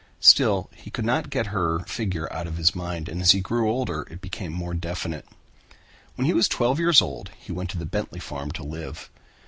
Still 0.23 0.67
he 0.75 0.89
could 0.89 1.05
not 1.05 1.29
get 1.29 1.45
her 1.53 1.81
figure 1.81 2.27
out 2.33 2.47
of 2.47 2.57
his 2.57 2.73
mind 2.73 3.07
and 3.07 3.21
as 3.21 3.33
he 3.33 3.39
grew 3.39 3.69
older 3.69 4.07
it 4.09 4.19
became 4.19 4.51
more 4.51 4.73
definite. 4.73 5.27
When 6.15 6.25
he 6.25 6.33
was 6.33 6.47
twelve 6.47 6.79
years 6.79 7.03
old 7.03 7.29
he 7.37 7.51
went 7.51 7.69
to 7.69 7.77
the 7.77 7.85
Bentley 7.85 8.19
farm 8.19 8.49
to 8.53 8.63
live. 8.63 9.11